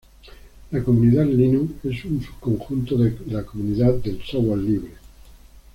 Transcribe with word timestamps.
La 0.71 0.81
comunidad 0.83 1.25
Linux 1.27 1.75
es 1.85 2.05
un 2.05 2.23
subconjunto 2.23 2.97
de 2.97 3.15
la 3.27 3.43
comunidad 3.45 3.93
del 3.97 4.19
software 4.23 4.57
libre. 4.57 4.93